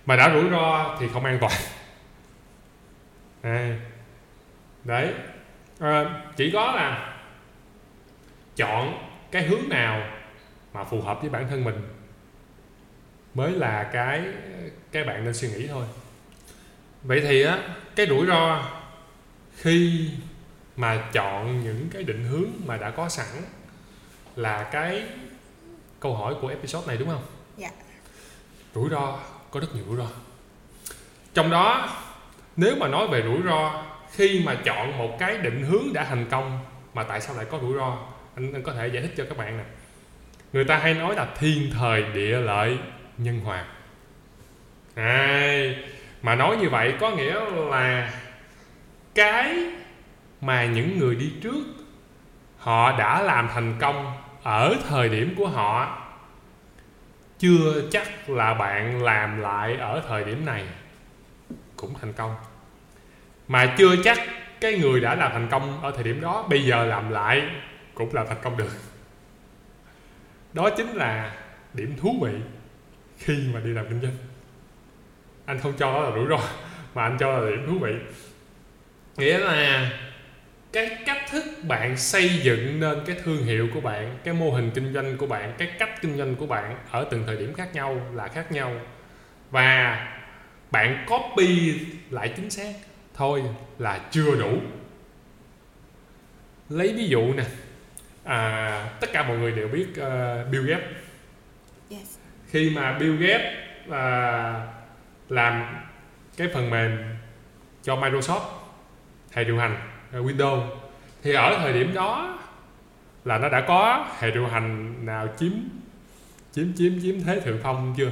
mà 0.06 0.16
đã 0.16 0.34
rủi 0.34 0.50
ro 0.50 0.98
thì 1.00 1.08
không 1.14 1.26
an 1.26 1.38
toàn. 1.42 1.54
Này 3.44 3.80
đấy. 4.84 5.14
À, 5.80 6.22
chỉ 6.36 6.52
có 6.52 6.72
là 6.76 7.16
chọn 8.56 9.09
cái 9.32 9.44
hướng 9.44 9.70
nào 9.70 10.04
mà 10.74 10.84
phù 10.84 11.02
hợp 11.02 11.22
với 11.22 11.30
bản 11.30 11.48
thân 11.50 11.64
mình 11.64 11.76
mới 13.34 13.52
là 13.52 13.90
cái 13.94 14.24
cái 14.92 15.04
bạn 15.04 15.26
nên 15.26 15.34
suy 15.34 15.50
nghĩ 15.50 15.68
thôi 15.68 15.86
vậy 17.04 17.22
thì 17.22 17.42
á 17.42 17.60
cái 17.96 18.08
rủi 18.08 18.26
ro 18.26 18.70
khi 19.56 20.10
mà 20.76 21.10
chọn 21.14 21.64
những 21.64 21.90
cái 21.92 22.04
định 22.04 22.26
hướng 22.26 22.50
mà 22.66 22.78
đã 22.78 22.90
có 22.90 23.10
sẵn 23.10 23.28
là 24.36 24.64
cái 24.64 25.04
câu 26.00 26.16
hỏi 26.16 26.36
của 26.42 26.48
episode 26.48 26.88
này 26.88 26.98
đúng 26.98 27.10
không? 27.10 27.24
Dạ. 27.58 27.70
Rủi 28.76 28.90
ro 28.90 29.20
có 29.52 29.60
rất 29.60 29.76
nhiều 29.76 29.84
rủi 29.88 29.98
ro. 29.98 30.08
Trong 31.34 31.50
đó 31.50 31.90
nếu 32.56 32.76
mà 32.76 32.88
nói 32.88 33.08
về 33.08 33.24
rủi 33.24 33.42
ro 33.46 33.84
khi 34.12 34.44
mà 34.46 34.56
chọn 34.66 34.98
một 34.98 35.16
cái 35.20 35.38
định 35.38 35.66
hướng 35.66 35.94
đã 35.94 36.04
thành 36.04 36.26
công 36.32 36.60
mà 36.94 37.04
tại 37.04 37.22
sao 37.22 37.36
lại 37.36 37.46
có 37.52 37.60
rủi 37.62 37.74
ro 37.74 37.98
anh, 38.36 38.54
anh 38.54 38.64
có 38.64 38.74
thể 38.74 38.88
giải 38.88 39.04
thích 39.04 39.14
cho 39.18 39.26
các 39.30 39.38
bạn 39.38 39.58
nè. 39.58 39.64
Người 40.54 40.64
ta 40.64 40.78
hay 40.78 40.94
nói 40.94 41.16
là 41.16 41.28
thiên 41.40 41.72
thời 41.74 42.04
địa 42.04 42.40
lợi 42.40 42.78
nhân 43.18 43.40
hòa. 43.40 43.66
À, 44.96 45.64
mà 46.22 46.36
nói 46.36 46.58
như 46.58 46.70
vậy 46.70 46.94
có 47.00 47.12
nghĩa 47.12 47.40
là 47.70 48.14
cái 49.16 49.56
mà 50.42 50.66
những 50.66 51.00
người 51.00 51.16
đi 51.16 51.34
trước 51.42 51.64
họ 52.58 52.98
đã 52.98 53.22
làm 53.22 53.50
thành 53.54 53.76
công 53.80 54.14
ở 54.44 54.76
thời 54.90 55.10
điểm 55.10 55.36
của 55.38 55.48
họ 55.48 56.02
chưa 57.40 57.82
chắc 57.92 58.30
là 58.30 58.54
bạn 58.54 59.04
làm 59.04 59.40
lại 59.40 59.76
ở 59.76 60.04
thời 60.08 60.24
điểm 60.24 60.46
này 60.46 60.64
cũng 61.76 61.94
thành 62.02 62.14
công. 62.14 62.36
Mà 63.48 63.76
chưa 63.78 63.96
chắc 64.04 64.20
cái 64.62 64.80
người 64.80 65.02
đã 65.02 65.16
làm 65.16 65.32
thành 65.32 65.48
công 65.52 65.82
ở 65.82 65.92
thời 65.92 66.04
điểm 66.04 66.22
đó 66.22 66.46
bây 66.50 66.66
giờ 66.66 66.86
làm 66.86 67.10
lại 67.10 67.50
cũng 68.00 68.16
là 68.16 68.26
thành 68.26 68.38
công 68.42 68.58
được. 68.58 68.72
Đó 70.54 70.70
chính 70.78 70.88
là 70.88 71.36
điểm 71.74 71.94
thú 72.02 72.16
vị 72.22 72.32
khi 73.18 73.48
mà 73.54 73.60
đi 73.60 73.70
làm 73.70 73.86
kinh 73.90 74.02
doanh. 74.02 74.14
Anh 75.46 75.60
không 75.60 75.74
cho 75.78 75.94
đó 75.94 76.02
là 76.02 76.16
rủi 76.16 76.28
ro, 76.30 76.40
mà 76.94 77.04
anh 77.04 77.18
cho 77.20 77.40
là 77.40 77.50
điểm 77.50 77.66
thú 77.68 77.80
vị. 77.80 77.94
Nghĩa 79.18 79.38
là 79.38 79.92
cái 80.72 80.98
cách 81.06 81.22
thức 81.32 81.44
bạn 81.68 81.98
xây 81.98 82.40
dựng 82.44 82.80
nên 82.80 83.00
cái 83.06 83.18
thương 83.24 83.44
hiệu 83.44 83.68
của 83.74 83.82
bạn, 83.82 84.18
cái 84.24 84.34
mô 84.34 84.52
hình 84.52 84.72
kinh 84.76 84.94
doanh 84.94 85.18
của 85.18 85.26
bạn, 85.26 85.54
cái 85.58 85.72
cách 85.80 86.02
kinh 86.02 86.18
doanh 86.18 86.36
của 86.36 86.46
bạn 86.46 86.78
ở 86.92 87.08
từng 87.12 87.24
thời 87.26 87.38
điểm 87.38 87.54
khác 87.54 87.70
nhau 87.74 88.12
là 88.14 88.28
khác 88.28 88.52
nhau. 88.52 88.76
Và 89.52 90.08
bạn 90.72 91.06
copy 91.08 91.80
lại 92.10 92.34
chính 92.36 92.50
xác, 92.50 92.74
thôi 93.14 93.44
là 93.78 94.08
chưa 94.12 94.36
đủ. 94.40 94.58
Lấy 96.70 96.94
ví 96.94 97.08
dụ 97.08 97.34
nè 97.34 97.46
à, 98.30 98.90
tất 99.00 99.08
cả 99.14 99.24
mọi 99.24 99.38
người 99.38 99.52
đều 99.52 99.68
biết 99.68 99.88
uh, 99.90 100.52
Bill 100.52 100.70
Gates 100.70 100.86
Yes. 101.92 102.18
khi 102.48 102.70
mà 102.76 102.98
Bill 103.00 103.18
Gates 103.28 103.54
à, 103.92 104.68
làm 105.30 105.64
cái 106.38 106.48
phần 106.54 106.70
mềm 106.70 106.98
cho 107.84 107.96
Microsoft 107.96 108.42
hệ 109.32 109.44
điều 109.44 109.58
hành 109.58 109.76
à, 110.12 110.20
Windows 110.20 110.62
thì 111.24 111.34
ở 111.34 111.58
thời 111.60 111.74
điểm 111.74 111.94
đó 111.94 112.40
là 113.26 113.38
nó 113.38 113.50
đã 113.50 113.62
có 113.62 114.08
hệ 114.20 114.32
điều 114.32 114.48
hành 114.48 114.96
nào 115.06 115.28
chiếm 115.40 115.52
chiếm 116.52 116.68
chiếm 116.78 117.02
chiếm 117.02 117.22
thế 117.22 117.40
thượng 117.40 117.60
phong 117.64 117.94
chưa 117.98 118.12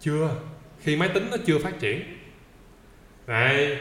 chưa 0.00 0.30
khi 0.80 0.96
máy 0.96 1.08
tính 1.14 1.28
nó 1.30 1.36
chưa 1.46 1.58
phát 1.58 1.80
triển 1.80 2.18
Đấy. 3.26 3.78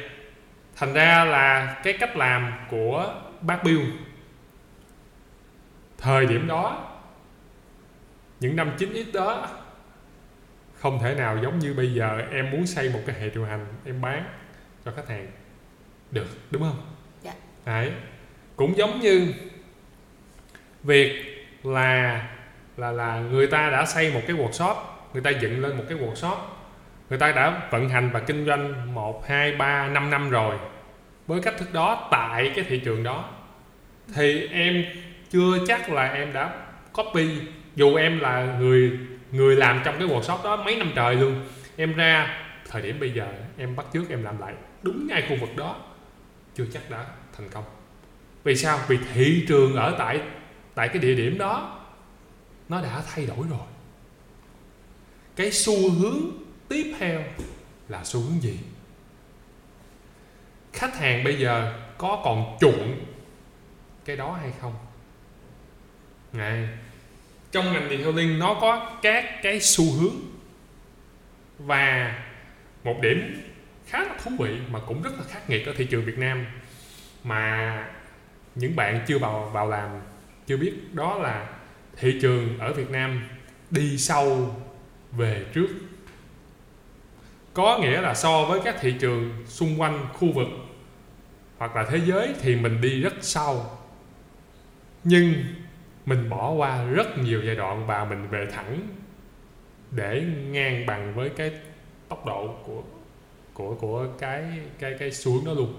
thành 0.76 0.94
ra 0.94 1.26
là 1.26 1.78
cái 1.84 1.94
cách 2.00 2.18
làm 2.18 2.54
của 2.70 3.14
bác 3.42 3.64
Bill 3.64 3.82
thời 5.98 6.26
điểm 6.26 6.48
đó 6.48 6.94
những 8.40 8.56
năm 8.56 8.72
9x 8.78 9.06
đó 9.14 9.50
không 10.74 11.00
thể 11.00 11.16
nào 11.16 11.38
giống 11.44 11.60
như 11.60 11.74
bây 11.74 11.94
giờ 11.94 12.22
em 12.32 12.52
muốn 12.52 12.68
xây 12.68 12.90
một 12.90 13.00
cái 13.06 13.16
hệ 13.20 13.30
điều 13.30 13.46
hành 13.46 13.66
em 13.86 14.02
bán 14.02 14.26
cho 14.86 14.92
khách 14.96 15.10
hàng 15.10 15.28
được 16.12 16.28
đúng 16.52 16.62
không? 16.62 16.86
Dạ. 17.24 17.34
đấy. 17.66 17.92
Cũng 18.56 18.78
giống 18.78 19.00
như 19.00 19.34
việc 20.84 21.24
là 21.64 22.28
là 22.78 22.92
là 22.92 23.20
người 23.20 23.48
ta 23.48 23.70
đã 23.70 23.86
xây 23.86 24.14
một 24.14 24.22
cái 24.28 24.36
workshop 24.36 24.76
người 25.14 25.22
ta 25.22 25.30
dựng 25.30 25.62
lên 25.62 25.78
một 25.78 25.84
cái 25.90 25.98
workshop 25.98 26.38
người 27.10 27.20
ta 27.20 27.32
đã 27.32 27.68
vận 27.72 27.90
hành 27.90 28.10
và 28.14 28.20
kinh 28.20 28.46
doanh 28.46 28.94
một 28.94 29.28
hai 29.28 29.56
ba 29.56 29.88
năm 29.88 30.10
năm 30.10 30.30
rồi. 30.30 30.56
Với 31.28 31.42
cách 31.42 31.58
thức 31.58 31.74
đó 31.74 32.08
tại 32.12 32.52
cái 32.56 32.66
thị 32.70 32.82
trường 32.86 33.04
đó 33.04 33.30
thì 34.16 34.48
em 34.48 34.86
chưa 35.32 35.66
chắc 35.68 35.90
là 35.90 36.12
em 36.12 36.34
đã 36.34 36.66
copy. 36.94 37.30
Dù 37.76 37.96
em 37.96 38.20
là 38.20 38.58
người 38.60 39.00
người 39.32 39.56
làm 39.56 39.82
trong 39.86 39.96
cái 40.00 40.08
workshop 40.08 40.44
đó 40.44 40.64
mấy 40.64 40.76
năm 40.76 40.92
trời 40.96 41.16
luôn, 41.16 41.46
em 41.76 41.94
ra 41.94 42.44
thời 42.70 42.82
điểm 42.82 43.00
bây 43.00 43.12
giờ, 43.12 43.28
em 43.58 43.76
bắt 43.76 43.86
trước 43.94 44.10
em 44.10 44.24
làm 44.24 44.40
lại 44.40 44.54
đúng 44.84 45.08
ngay 45.08 45.26
khu 45.30 45.36
vực 45.42 45.56
đó, 45.56 45.76
chưa 46.56 46.66
chắc 46.74 46.90
đã 46.90 47.06
thành 47.38 47.50
công. 47.50 47.64
Vì 48.44 48.56
sao? 48.56 48.80
Vì 48.88 48.98
thị 49.14 49.46
trường 49.48 49.76
ở 49.76 49.96
tại 49.98 50.22
tại 50.76 50.88
cái 50.88 50.98
địa 50.98 51.16
điểm 51.16 51.38
đó, 51.38 51.80
nó 52.70 52.82
đã 52.82 53.04
thay 53.14 53.26
đổi 53.26 53.48
rồi. 53.50 53.68
Cái 55.36 55.52
xu 55.52 55.92
hướng 55.92 56.22
tiếp 56.70 56.96
theo 57.00 57.24
là 57.90 58.04
xu 58.04 58.20
hướng 58.20 58.42
gì? 58.42 58.60
Khách 60.74 60.96
hàng 60.96 61.24
bây 61.24 61.40
giờ 61.40 61.74
có 61.98 62.22
còn 62.24 62.58
chuộng 62.62 63.06
cái 64.06 64.16
đó 64.16 64.38
hay 64.42 64.52
không? 64.62 64.76
Này, 66.34 66.68
trong 67.52 67.74
ngành 67.74 67.90
detailing 67.90 68.40
nó 68.40 68.58
có 68.62 68.98
các 69.02 69.26
cái 69.44 69.62
xu 69.62 69.84
hướng 69.94 70.16
và 71.60 72.16
một 72.84 73.00
điểm 73.02 73.44
khá 73.88 74.00
là 74.00 74.16
thú 74.24 74.32
vị 74.40 74.58
mà 74.72 74.80
cũng 74.80 75.02
rất 75.02 75.12
là 75.18 75.24
khắc 75.30 75.50
nghiệt 75.50 75.66
ở 75.66 75.74
thị 75.78 75.86
trường 75.86 76.06
Việt 76.06 76.18
Nam 76.18 76.46
mà 77.24 77.86
những 78.56 78.76
bạn 78.76 79.06
chưa 79.08 79.18
vào 79.18 79.50
vào 79.54 79.70
làm, 79.70 79.90
chưa 80.48 80.58
biết, 80.58 80.74
đó 80.94 81.20
là 81.20 81.48
thị 81.98 82.20
trường 82.22 82.60
ở 82.60 82.74
Việt 82.74 82.90
Nam 82.90 83.30
đi 83.72 83.98
sâu 83.98 84.56
về 85.12 85.46
trước. 85.54 85.68
Có 87.54 87.80
nghĩa 87.82 88.02
là 88.02 88.14
so 88.14 88.46
với 88.46 88.60
các 88.64 88.76
thị 88.82 88.96
trường 89.00 89.46
xung 89.48 89.82
quanh 89.82 90.08
khu 90.14 90.32
vực 90.32 90.48
hoặc 91.58 91.76
là 91.76 91.86
thế 91.90 92.00
giới 92.06 92.34
thì 92.42 92.56
mình 92.56 92.82
đi 92.82 93.02
rất 93.02 93.14
sâu. 93.22 93.66
Nhưng 95.04 95.34
mình 96.08 96.30
bỏ 96.30 96.52
qua 96.52 96.84
rất 96.84 97.18
nhiều 97.18 97.42
giai 97.46 97.56
đoạn 97.56 97.88
và 97.88 98.06
mình 98.06 98.28
về 98.30 98.48
thẳng 98.52 98.80
để 99.92 100.24
ngang 100.50 100.86
bằng 100.86 101.14
với 101.16 101.30
cái 101.30 101.52
tốc 102.10 102.26
độ 102.26 102.56
của 102.66 102.82
của 103.54 103.76
của 103.76 104.08
cái 104.20 104.44
cái 104.80 104.96
cái 105.00 105.12
xu 105.12 105.32
hướng 105.32 105.46
đó 105.46 105.54
luôn. 105.54 105.74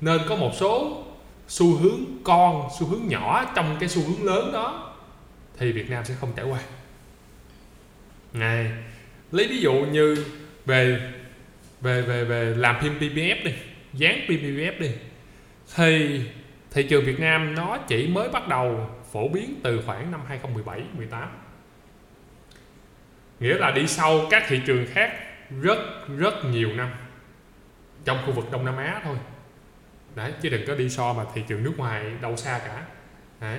Nên 0.00 0.20
có 0.28 0.36
một 0.36 0.50
số 0.54 1.04
xu 1.48 1.76
hướng 1.76 2.00
con, 2.24 2.68
xu 2.80 2.86
hướng 2.86 3.08
nhỏ 3.08 3.52
trong 3.56 3.76
cái 3.80 3.88
xu 3.88 4.02
hướng 4.02 4.26
lớn 4.26 4.52
đó 4.52 4.94
thì 5.58 5.72
Việt 5.72 5.90
Nam 5.90 6.04
sẽ 6.04 6.14
không 6.14 6.32
trải 6.36 6.46
qua. 6.46 6.60
Này, 8.32 8.72
lấy 9.32 9.48
ví 9.48 9.60
dụ 9.60 9.72
như 9.72 10.24
về 10.66 11.12
về 11.80 12.02
về 12.02 12.24
về 12.24 12.54
làm 12.56 12.76
phim 12.80 12.98
PPF 12.98 13.44
đi, 13.44 13.52
dán 13.94 14.20
phim 14.28 14.40
PPF 14.40 14.80
đi, 14.80 14.90
thì 15.76 16.20
thị 16.70 16.82
trường 16.82 17.04
Việt 17.04 17.20
Nam 17.20 17.54
nó 17.54 17.78
chỉ 17.88 18.06
mới 18.06 18.28
bắt 18.28 18.48
đầu 18.48 18.88
phổ 19.12 19.28
biến 19.28 19.60
từ 19.62 19.82
khoảng 19.86 20.10
năm 20.10 20.20
2017 20.28 20.82
18 20.96 21.28
nghĩa 23.40 23.54
là 23.54 23.70
đi 23.70 23.86
sâu 23.86 24.26
các 24.30 24.44
thị 24.48 24.60
trường 24.66 24.86
khác 24.86 25.12
rất 25.62 25.78
rất 26.18 26.34
nhiều 26.44 26.72
năm. 26.72 26.90
Trong 28.04 28.18
khu 28.26 28.32
vực 28.32 28.50
Đông 28.50 28.64
Nam 28.64 28.76
Á 28.76 29.00
thôi. 29.04 29.16
Đấy, 30.14 30.32
chứ 30.42 30.48
đừng 30.48 30.66
có 30.66 30.74
đi 30.74 30.88
so 30.88 31.12
mà 31.12 31.24
thị 31.34 31.42
trường 31.48 31.62
nước 31.62 31.74
ngoài 31.76 32.04
đâu 32.20 32.36
xa 32.36 32.58
cả. 32.58 32.84
Đấy. 33.40 33.58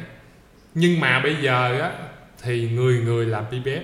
Nhưng 0.73 0.99
mà 0.99 1.19
bây 1.19 1.35
giờ 1.35 1.79
á, 1.81 1.91
thì 2.41 2.69
người 2.69 2.99
người 2.99 3.25
làm 3.25 3.45
PPF 3.51 3.81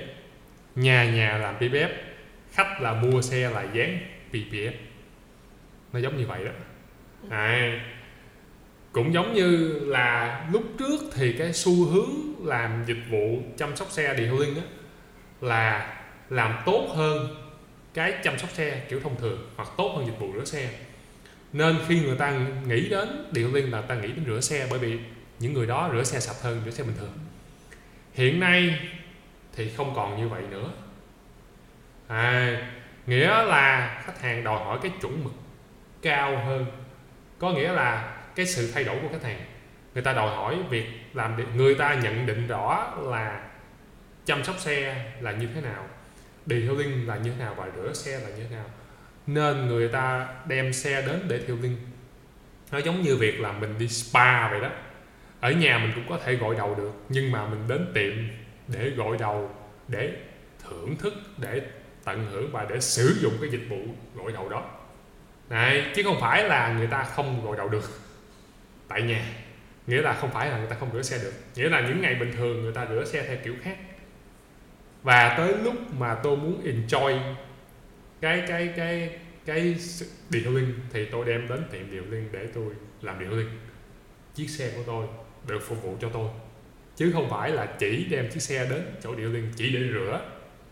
nhà 0.76 1.12
nhà 1.12 1.38
làm 1.38 1.58
PPF 1.60 1.90
khách 2.52 2.82
là 2.82 2.94
mua 2.94 3.22
xe 3.22 3.50
là 3.50 3.64
dán 3.74 4.00
PPF 4.32 4.72
nó 5.94 6.00
giống 6.00 6.18
như 6.18 6.28
vậy 6.28 6.46
đó. 6.46 6.52
Đấy 7.30 7.80
cũng 8.96 9.14
giống 9.14 9.34
như 9.34 9.80
là 9.86 10.42
lúc 10.52 10.64
trước 10.80 11.02
thì 11.14 11.34
cái 11.34 11.54
xu 11.54 11.86
hướng 11.86 12.10
làm 12.48 12.84
dịch 12.88 13.04
vụ 13.10 13.40
chăm 13.58 13.76
sóc 13.76 13.92
xe 13.92 14.04
detailing 14.04 14.56
á 14.56 14.62
là 15.42 15.98
làm 16.30 16.56
tốt 16.66 16.88
hơn 16.96 17.36
cái 17.94 18.14
chăm 18.24 18.38
sóc 18.38 18.50
xe 18.50 18.86
kiểu 18.90 19.00
thông 19.00 19.16
thường 19.16 19.50
hoặc 19.56 19.70
tốt 19.78 19.94
hơn 19.98 20.06
dịch 20.06 20.20
vụ 20.20 20.34
rửa 20.34 20.46
xe. 20.46 20.70
Nên 21.54 21.78
khi 21.88 22.00
người 22.00 22.18
ta 22.18 22.40
nghĩ 22.68 22.90
đến 22.90 23.08
detailing 23.32 23.72
là 23.72 23.82
ta 23.82 23.96
nghĩ 23.96 24.08
đến 24.08 24.24
rửa 24.28 24.40
xe 24.40 24.68
bởi 24.70 24.80
vì 24.80 25.00
những 25.40 25.54
người 25.54 25.68
đó 25.68 25.90
rửa 25.94 26.04
xe 26.04 26.20
sạch 26.20 26.42
hơn 26.42 26.62
rửa 26.66 26.72
xe 26.72 26.84
bình 26.84 26.96
thường. 27.00 27.14
Hiện 28.14 28.40
nay 28.40 28.80
thì 29.56 29.70
không 29.70 29.94
còn 29.96 30.18
như 30.18 30.28
vậy 30.28 30.44
nữa. 30.50 30.70
À, 32.08 32.58
nghĩa 33.08 33.28
là 33.28 34.02
khách 34.06 34.22
hàng 34.22 34.44
đòi 34.44 34.64
hỏi 34.64 34.80
cái 34.82 34.92
chuẩn 35.02 35.24
mực 35.24 35.34
cao 36.02 36.44
hơn. 36.46 36.66
Có 37.40 37.52
nghĩa 37.52 37.72
là 37.74 38.15
cái 38.36 38.46
sự 38.46 38.72
thay 38.74 38.84
đổi 38.84 38.98
của 39.02 39.08
khách 39.12 39.24
hàng. 39.24 39.40
Người 39.94 40.04
ta 40.04 40.14
đòi 40.14 40.36
hỏi 40.36 40.58
việc 40.70 40.86
làm 41.14 41.58
người 41.58 41.76
ta 41.76 41.94
nhận 41.94 42.26
định 42.26 42.48
rõ 42.48 42.94
là 43.04 43.42
chăm 44.26 44.44
sóc 44.44 44.56
xe 44.60 45.06
là 45.22 45.32
như 45.32 45.48
thế 45.56 45.62
nào, 45.62 45.88
detailing 46.46 47.08
là 47.08 47.16
như 47.16 47.32
thế 47.32 47.44
nào 47.44 47.56
và 47.56 47.68
rửa 47.76 47.94
xe 47.94 48.20
là 48.20 48.30
như 48.38 48.44
thế 48.50 48.56
nào. 48.56 48.66
Nên 49.28 49.68
người 49.68 49.88
ta 49.88 50.28
đem 50.46 50.74
xe 50.74 51.02
đến 51.02 51.26
để 51.28 51.40
detailing. 51.40 51.78
Nó 52.72 52.78
giống 52.78 53.02
như 53.02 53.16
việc 53.16 53.40
là 53.40 53.52
mình 53.52 53.76
đi 53.80 53.88
spa 53.88 54.50
vậy 54.50 54.62
đó. 54.62 54.70
Ở 55.40 55.52
nhà 55.52 55.78
mình 55.78 55.92
cũng 55.96 56.06
có 56.10 56.20
thể 56.26 56.36
gội 56.36 56.56
đầu 56.56 56.76
được, 56.76 56.92
nhưng 57.10 57.32
mà 57.32 57.48
mình 57.48 57.68
đến 57.68 57.92
tiệm 57.94 58.14
để 58.68 58.90
gội 58.90 59.18
đầu, 59.18 59.56
để 59.88 60.12
thưởng 60.64 60.96
thức, 60.96 61.14
để 61.38 61.62
tận 62.04 62.28
hưởng 62.32 62.52
và 62.52 62.66
để 62.70 62.80
sử 62.80 63.18
dụng 63.22 63.34
cái 63.42 63.50
dịch 63.50 63.66
vụ 63.70 63.78
gội 64.16 64.32
đầu 64.32 64.50
đó. 64.50 64.64
Này, 65.50 65.92
chứ 65.96 66.04
không 66.04 66.18
phải 66.22 66.44
là 66.44 66.74
người 66.74 66.88
ta 66.88 67.04
không 67.04 67.46
gội 67.46 67.58
đầu 67.58 67.70
được 67.70 68.05
tại 68.88 69.02
nhà. 69.02 69.26
Nghĩa 69.88 70.02
là 70.02 70.14
không 70.14 70.32
phải 70.32 70.50
là 70.50 70.58
người 70.58 70.68
ta 70.68 70.76
không 70.80 70.90
rửa 70.94 71.02
xe 71.02 71.18
được. 71.24 71.34
Nghĩa 71.56 71.70
là 71.70 71.82
những 71.82 72.02
ngày 72.02 72.16
bình 72.16 72.32
thường 72.38 72.62
người 72.62 72.74
ta 72.74 72.86
rửa 72.86 73.06
xe 73.06 73.24
theo 73.28 73.38
kiểu 73.44 73.56
khác. 73.64 73.78
Và 75.04 75.36
tới 75.38 75.56
lúc 75.64 75.94
mà 75.94 76.16
tôi 76.24 76.38
muốn 76.38 76.64
enjoy 76.64 77.34
cái 78.22 78.44
cái 78.48 78.74
cái 78.78 79.20
cái 79.46 79.76
detailing 80.30 80.74
thì 80.94 81.06
tôi 81.06 81.26
đem 81.26 81.48
đến 81.48 81.64
tiệm 81.72 81.92
detailing 81.92 82.32
để 82.32 82.48
tôi 82.54 82.74
làm 83.02 83.20
detailing 83.20 83.50
chiếc 84.36 84.50
xe 84.50 84.72
của 84.76 84.84
tôi 84.86 85.08
được 85.48 85.60
phục 85.68 85.84
vụ 85.84 85.98
cho 86.02 86.10
tôi. 86.10 86.30
Chứ 86.96 87.12
không 87.14 87.30
phải 87.30 87.52
là 87.52 87.66
chỉ 87.80 88.06
đem 88.10 88.30
chiếc 88.30 88.40
xe 88.40 88.68
đến 88.70 88.86
chỗ 89.04 89.16
detailing 89.16 89.52
chỉ 89.56 89.74
để 89.74 89.80
rửa 89.80 90.22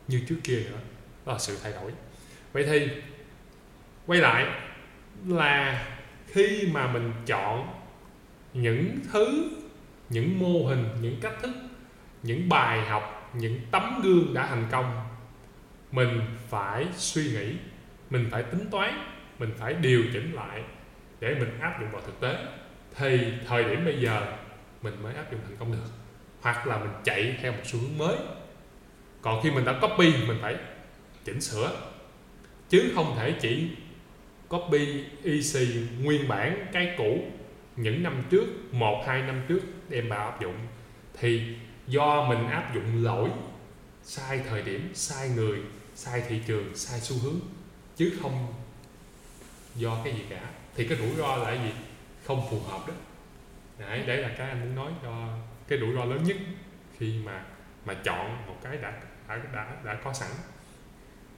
như 0.08 0.22
trước 0.30 0.38
kia 0.44 0.60
nữa. 0.72 0.80
Đó 1.26 1.34
là 1.34 1.40
sự 1.40 1.58
thay 1.64 1.72
đổi. 1.72 1.92
Vậy 2.54 2.66
thì 2.66 2.88
quay 4.06 4.20
lại 4.20 4.46
là 5.28 5.86
khi 6.28 6.68
mà 6.72 6.88
mình 6.88 7.12
chọn 7.26 7.83
những 8.54 9.00
thứ, 9.12 9.52
những 10.10 10.40
mô 10.40 10.66
hình, 10.68 10.86
những 11.02 11.18
cách 11.22 11.34
thức, 11.42 11.52
những 12.24 12.50
bài 12.50 12.82
học, 12.82 13.32
những 13.34 13.60
tấm 13.72 14.02
gương 14.04 14.34
đã 14.34 14.48
thành 14.48 14.68
công. 14.72 15.08
Mình 15.92 16.22
phải 16.50 16.86
suy 16.98 17.24
nghĩ, 17.24 17.56
mình 18.10 18.28
phải 18.32 18.44
tính 18.44 18.70
toán, 18.72 18.94
mình 19.40 19.52
phải 19.58 19.74
điều 19.74 20.04
chỉnh 20.14 20.34
lại 20.34 20.62
để 21.20 21.36
mình 21.40 21.60
áp 21.60 21.82
dụng 21.82 21.90
vào 21.92 22.02
thực 22.02 22.20
tế. 22.20 22.38
Thì 22.96 23.20
thời 23.48 23.64
điểm 23.64 23.86
bây 23.86 24.02
giờ, 24.02 24.26
mình 24.82 25.04
mới 25.04 25.16
áp 25.16 25.32
dụng 25.32 25.42
thành 25.48 25.58
công 25.58 25.72
được. 25.72 25.78
Hoặc 26.42 26.68
là 26.68 26.78
mình 26.78 26.92
chạy 27.04 27.38
theo 27.42 27.52
một 27.52 27.62
xu 27.64 27.80
hướng 27.80 27.98
mới. 27.98 28.16
Còn 29.22 29.44
khi 29.44 29.52
mình 29.52 29.66
đã 29.66 29.80
copy, 29.82 30.14
mình 30.28 30.38
phải 30.42 30.56
chỉnh 31.26 31.42
sửa. 31.42 31.72
Chứ 32.70 32.92
không 32.96 33.16
thể 33.18 33.34
chỉ 33.42 33.70
copy 34.48 35.04
y 35.24 35.44
xì 35.44 35.68
nguyên 36.02 36.28
bản 36.28 36.66
cái 36.74 36.96
cũ 36.98 37.24
những 37.76 38.04
năm 38.04 38.24
trước 38.30 38.46
một 38.72 39.04
hai 39.08 39.22
năm 39.22 39.42
trước 39.48 39.60
đem 39.90 40.10
vào 40.10 40.30
áp 40.30 40.42
dụng. 40.42 40.56
Thì 41.20 41.56
do 41.88 42.26
mình 42.30 42.48
áp 42.48 42.76
dụng 42.76 43.04
lỗi 43.04 43.30
sai 44.04 44.42
thời 44.50 44.62
điểm 44.62 44.92
sai 44.94 45.30
người 45.30 45.60
sai 45.96 46.24
thị 46.28 46.42
trường 46.48 46.76
sai 46.76 47.00
xu 47.00 47.16
hướng 47.24 47.40
chứ 47.96 48.14
không 48.22 48.54
do 49.76 50.02
cái 50.04 50.14
gì 50.14 50.24
cả. 50.30 50.42
Thì 50.76 50.88
cái 50.88 50.98
rủi 50.98 51.16
ro 51.18 51.36
là 51.36 51.46
cái 51.46 51.60
gì? 51.64 51.72
Không 52.24 52.48
phù 52.50 52.60
hợp 52.60 52.88
đó. 52.88 52.94
Đấy 53.78 54.04
đấy 54.08 54.18
là 54.18 54.30
cái 54.38 54.50
anh 54.50 54.60
muốn 54.60 54.76
nói 54.76 54.92
cho 55.04 55.38
cái 55.68 55.80
rủi 55.80 55.94
ro 55.96 56.06
lớn 56.06 56.24
nhất 56.24 56.38
khi 56.98 57.20
mà 57.26 57.44
mà 57.86 57.94
chọn 57.94 58.48
một 58.48 58.56
cái 58.64 58.78
đã 58.78 58.94
đã 59.28 59.38
đã, 59.54 59.78
đã 59.84 59.98
có 60.04 60.14
sẵn 60.14 60.30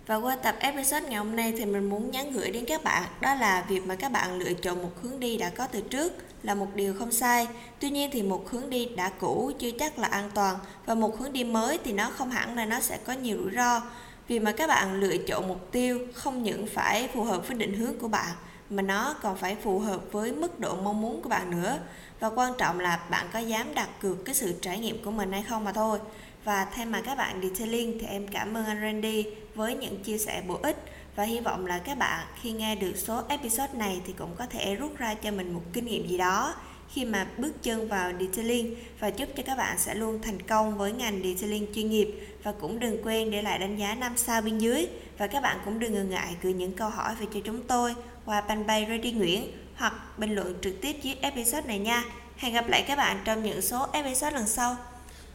và 0.07 0.15
qua 0.15 0.35
tập 0.35 0.55
episode 0.59 1.09
ngày 1.09 1.17
hôm 1.17 1.35
nay 1.35 1.53
thì 1.57 1.65
mình 1.65 1.89
muốn 1.89 2.11
nhắn 2.11 2.31
gửi 2.31 2.51
đến 2.51 2.65
các 2.67 2.83
bạn, 2.83 3.03
đó 3.21 3.35
là 3.35 3.65
việc 3.69 3.85
mà 3.85 3.95
các 3.95 4.11
bạn 4.11 4.39
lựa 4.39 4.53
chọn 4.53 4.81
một 4.83 4.91
hướng 5.01 5.19
đi 5.19 5.37
đã 5.37 5.49
có 5.49 5.67
từ 5.67 5.81
trước 5.81 6.13
là 6.43 6.55
một 6.55 6.67
điều 6.75 6.93
không 6.99 7.11
sai. 7.11 7.47
Tuy 7.79 7.89
nhiên 7.89 8.09
thì 8.13 8.23
một 8.23 8.49
hướng 8.49 8.69
đi 8.69 8.85
đã 8.85 9.09
cũ 9.09 9.51
chưa 9.59 9.71
chắc 9.79 9.99
là 9.99 10.07
an 10.07 10.29
toàn 10.33 10.55
và 10.85 10.95
một 10.95 11.19
hướng 11.19 11.33
đi 11.33 11.43
mới 11.43 11.79
thì 11.83 11.93
nó 11.93 12.09
không 12.09 12.31
hẳn 12.31 12.55
là 12.55 12.65
nó 12.65 12.79
sẽ 12.79 12.97
có 12.97 13.13
nhiều 13.13 13.37
rủi 13.43 13.51
ro. 13.55 13.81
Vì 14.27 14.39
mà 14.39 14.51
các 14.51 14.67
bạn 14.67 14.93
lựa 14.93 15.17
chọn 15.17 15.47
mục 15.47 15.71
tiêu 15.71 15.99
không 16.13 16.43
những 16.43 16.67
phải 16.67 17.07
phù 17.13 17.23
hợp 17.23 17.47
với 17.47 17.57
định 17.57 17.73
hướng 17.73 17.99
của 17.99 18.07
bạn, 18.07 18.35
mà 18.69 18.81
nó 18.81 19.15
còn 19.21 19.37
phải 19.37 19.55
phù 19.63 19.79
hợp 19.79 20.01
với 20.11 20.31
mức 20.31 20.59
độ 20.59 20.75
mong 20.75 21.01
muốn 21.01 21.21
của 21.21 21.29
bạn 21.29 21.61
nữa. 21.61 21.79
Và 22.19 22.29
quan 22.29 22.53
trọng 22.57 22.79
là 22.79 22.99
bạn 23.09 23.25
có 23.33 23.39
dám 23.39 23.73
đặt 23.73 23.89
cược 24.01 24.25
cái 24.25 24.35
sự 24.35 24.53
trải 24.61 24.79
nghiệm 24.79 25.03
của 25.03 25.11
mình 25.11 25.31
hay 25.31 25.43
không 25.49 25.63
mà 25.63 25.71
thôi. 25.71 25.99
Và 26.45 26.65
thay 26.65 26.85
mặt 26.85 27.01
các 27.05 27.15
bạn 27.15 27.41
Detailing 27.41 27.97
thì 27.99 28.07
em 28.07 28.27
cảm 28.27 28.57
ơn 28.57 28.65
anh 28.65 28.81
Randy 28.81 29.25
với 29.55 29.75
những 29.75 30.03
chia 30.03 30.17
sẻ 30.17 30.43
bổ 30.47 30.59
ích 30.63 30.77
và 31.15 31.23
hy 31.23 31.39
vọng 31.39 31.65
là 31.65 31.79
các 31.79 31.97
bạn 31.97 32.27
khi 32.41 32.51
nghe 32.51 32.75
được 32.75 32.93
số 32.95 33.21
episode 33.29 33.73
này 33.73 34.01
thì 34.07 34.13
cũng 34.17 34.35
có 34.37 34.45
thể 34.45 34.75
rút 34.75 34.97
ra 34.97 35.13
cho 35.13 35.31
mình 35.31 35.53
một 35.53 35.61
kinh 35.73 35.85
nghiệm 35.85 36.07
gì 36.07 36.17
đó 36.17 36.55
khi 36.93 37.05
mà 37.05 37.27
bước 37.37 37.63
chân 37.63 37.87
vào 37.87 38.11
detailing 38.19 38.75
và 38.99 39.11
chúc 39.11 39.29
cho 39.35 39.43
các 39.45 39.57
bạn 39.57 39.77
sẽ 39.77 39.95
luôn 39.95 40.21
thành 40.21 40.41
công 40.41 40.77
với 40.77 40.91
ngành 40.91 41.21
detailing 41.23 41.67
chuyên 41.75 41.89
nghiệp 41.89 42.09
và 42.43 42.53
cũng 42.61 42.79
đừng 42.79 43.03
quên 43.03 43.31
để 43.31 43.41
lại 43.41 43.59
đánh 43.59 43.77
giá 43.77 43.95
5 43.95 44.17
sao 44.17 44.41
bên 44.41 44.57
dưới 44.57 44.87
và 45.17 45.27
các 45.27 45.41
bạn 45.41 45.57
cũng 45.65 45.79
đừng 45.79 45.93
ngần 45.93 46.09
ngại 46.09 46.35
gửi 46.41 46.53
những 46.53 46.73
câu 46.73 46.89
hỏi 46.89 47.15
về 47.19 47.25
cho 47.33 47.39
chúng 47.43 47.61
tôi 47.67 47.95
qua 48.25 48.43
fanpage 48.47 48.87
Ready 48.87 49.11
Nguyễn 49.11 49.51
hoặc 49.75 49.93
bình 50.17 50.35
luận 50.35 50.55
trực 50.61 50.81
tiếp 50.81 50.95
dưới 51.01 51.15
episode 51.21 51.67
này 51.67 51.79
nha. 51.79 52.03
Hẹn 52.37 52.53
gặp 52.53 52.67
lại 52.67 52.85
các 52.87 52.95
bạn 52.95 53.17
trong 53.25 53.43
những 53.43 53.61
số 53.61 53.87
episode 53.93 54.31
lần 54.31 54.47
sau. 54.47 54.77